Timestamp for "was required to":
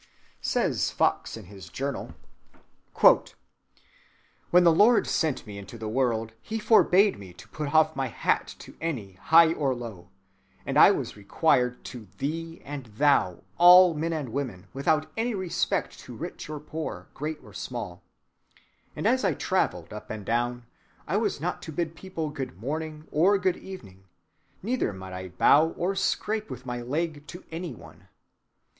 10.89-12.07